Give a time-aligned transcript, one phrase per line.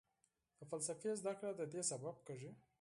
[0.59, 2.51] د فلسفې زده کړه ددې سبب کېږي.